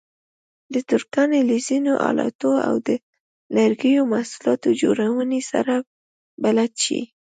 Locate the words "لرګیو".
3.55-4.09